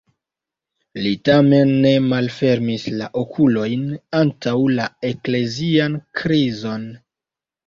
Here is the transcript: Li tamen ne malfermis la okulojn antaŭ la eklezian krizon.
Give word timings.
Li 1.01 1.09
tamen 1.27 1.73
ne 1.83 1.91
malfermis 2.05 2.85
la 3.01 3.09
okulojn 3.23 3.85
antaŭ 4.21 4.55
la 4.79 4.89
eklezian 5.11 6.01
krizon. 6.23 6.91